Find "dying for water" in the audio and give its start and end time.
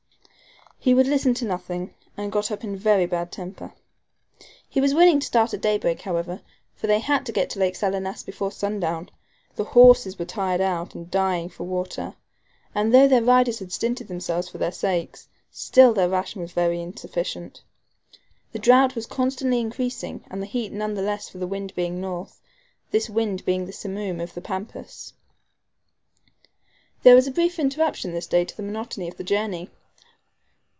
11.11-12.15